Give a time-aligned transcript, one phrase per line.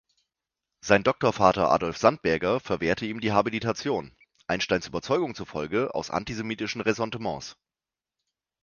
[0.83, 4.11] Sein Doktorvater Adolf Sandberger verwehrte ihm die Habilitation,
[4.47, 7.55] Einsteins Überzeugung zufolge aus antisemitischen Ressentiments.